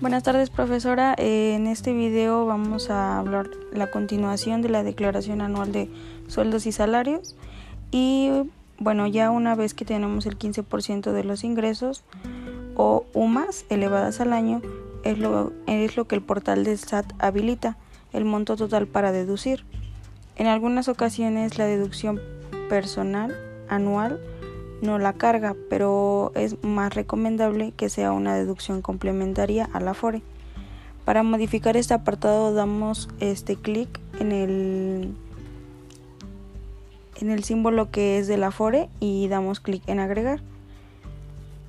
[0.00, 5.40] Buenas tardes profesora, eh, en este video vamos a hablar la continuación de la declaración
[5.40, 5.88] anual de
[6.26, 7.36] sueldos y salarios
[7.92, 8.30] y
[8.78, 12.02] bueno ya una vez que tenemos el 15% de los ingresos
[12.74, 14.62] o UMAS elevadas al año
[15.04, 17.76] es lo, es lo que el portal del SAT habilita
[18.12, 19.64] el monto total para deducir.
[20.34, 22.20] En algunas ocasiones la deducción
[22.68, 23.36] personal
[23.68, 24.20] anual
[24.82, 30.22] no la carga, pero es más recomendable que sea una deducción complementaria a la FORE.
[31.04, 35.14] Para modificar este apartado damos este clic en el
[37.20, 40.40] en el símbolo que es de la FORE y damos clic en agregar.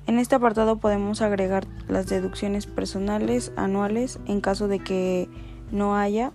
[0.06, 5.28] En este apartado podemos agregar las deducciones personales anuales en caso de que
[5.70, 6.32] no haya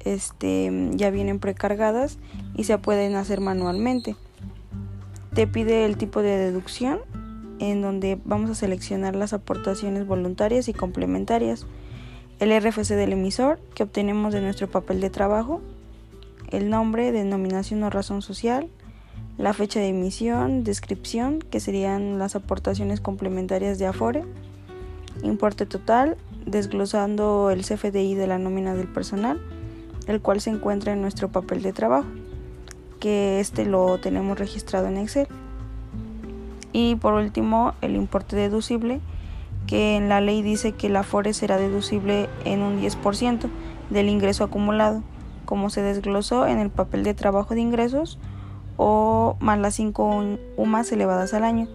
[0.00, 2.18] este ya vienen precargadas
[2.56, 4.16] y se pueden hacer manualmente
[5.34, 7.00] te pide el tipo de deducción
[7.58, 11.66] en donde vamos a seleccionar las aportaciones voluntarias y complementarias,
[12.40, 15.62] el RFC del emisor que obtenemos de nuestro papel de trabajo,
[16.50, 18.68] el nombre, denominación o razón social,
[19.38, 24.24] la fecha de emisión, descripción, que serían las aportaciones complementarias de Afore,
[25.22, 29.40] importe total, desglosando el CFDI de la nómina del personal,
[30.08, 32.08] el cual se encuentra en nuestro papel de trabajo
[33.02, 35.26] que este lo tenemos registrado en Excel.
[36.72, 39.00] Y por último, el importe deducible,
[39.66, 43.48] que en la ley dice que la FORE será deducible en un 10%
[43.90, 45.02] del ingreso acumulado,
[45.46, 48.20] como se desglosó en el papel de trabajo de ingresos
[48.76, 51.66] o más las 5 UMAS elevadas al año.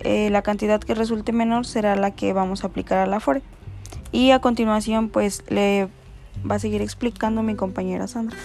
[0.00, 3.42] Eh, la cantidad que resulte menor será la que vamos a aplicar a la FORE.
[4.12, 5.88] Y a continuación, pues le
[6.50, 8.38] va a seguir explicando mi compañera Sandra.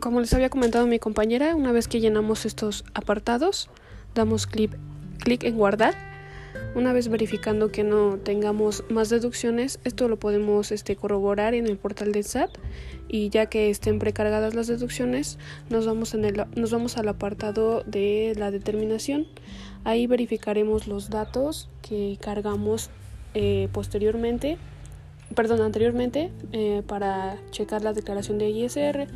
[0.00, 3.68] Como les había comentado mi compañera, una vez que llenamos estos apartados,
[4.14, 4.74] damos clic,
[5.18, 5.94] clic en guardar.
[6.74, 11.76] Una vez verificando que no tengamos más deducciones, esto lo podemos este, corroborar en el
[11.76, 12.50] portal del SAT
[13.08, 17.82] y ya que estén precargadas las deducciones, nos vamos, en el, nos vamos al apartado
[17.84, 19.26] de la determinación.
[19.84, 22.88] Ahí verificaremos los datos que cargamos
[23.34, 24.56] eh, posteriormente,
[25.34, 29.06] perdón, anteriormente eh, para checar la declaración de ISR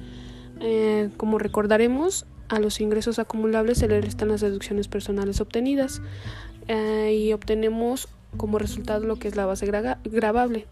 [0.61, 6.03] eh, como recordaremos, a los ingresos acumulables se le restan las deducciones personales obtenidas
[6.69, 9.67] eh, y obtenemos como resultado lo que es la base
[10.05, 10.67] grabable.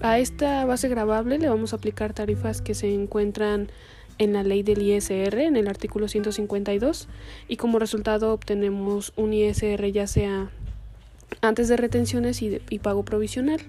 [0.00, 3.70] A esta base grabable le vamos a aplicar tarifas que se encuentran
[4.18, 7.08] en la ley del ISR, en el artículo 152,
[7.46, 10.50] y como resultado obtenemos un ISR ya sea
[11.40, 13.60] antes de retenciones y, y pago provisional.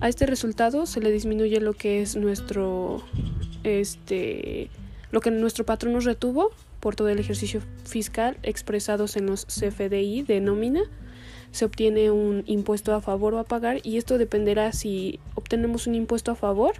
[0.00, 3.02] A este resultado se le disminuye lo que es nuestro
[3.64, 4.70] este
[5.16, 10.20] lo que nuestro patrón nos retuvo por todo el ejercicio fiscal expresados en los CFDI
[10.20, 10.82] de nómina,
[11.52, 15.94] se obtiene un impuesto a favor o a pagar y esto dependerá si obtenemos un
[15.94, 16.74] impuesto a favor,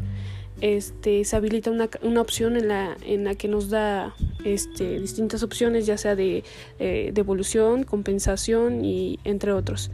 [0.60, 4.14] este, se habilita una, una opción en la, en la que nos da
[4.44, 6.44] este, distintas opciones, ya sea de
[6.78, 9.90] eh, devolución, compensación y entre otros.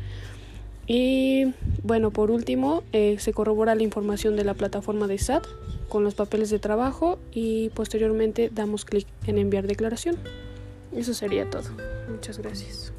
[0.87, 5.47] Y bueno, por último, eh, se corrobora la información de la plataforma de SAT
[5.88, 10.16] con los papeles de trabajo y posteriormente damos clic en enviar declaración.
[10.94, 11.65] Eso sería todo.
[12.10, 12.93] Muchas gracias.